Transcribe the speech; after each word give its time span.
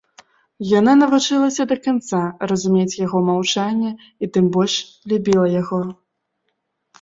Яна 0.67 0.93
навучылася 1.01 1.63
да 1.71 1.77
канца 1.87 2.21
разумець 2.51 2.99
яго 3.05 3.17
маўчанне 3.29 3.91
і 4.01 4.25
тым 4.39 4.45
больш 4.57 4.75
любіла 5.13 5.45
яго. 5.61 5.81